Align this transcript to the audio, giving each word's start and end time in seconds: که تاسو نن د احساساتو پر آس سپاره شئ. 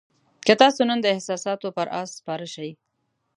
که 0.45 0.53
تاسو 0.61 0.81
نن 0.89 0.99
د 1.01 1.05
احساساتو 1.15 1.67
پر 1.77 1.87
آس 2.01 2.09
سپاره 2.19 2.47
شئ. 2.53 2.69